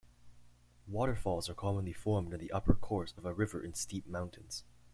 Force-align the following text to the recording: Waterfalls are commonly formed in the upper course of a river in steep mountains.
Waterfalls 0.87 1.47
are 1.47 1.53
commonly 1.53 1.93
formed 1.93 2.33
in 2.33 2.39
the 2.39 2.51
upper 2.51 2.73
course 2.73 3.13
of 3.19 3.25
a 3.27 3.35
river 3.35 3.61
in 3.63 3.75
steep 3.75 4.07
mountains. 4.07 4.63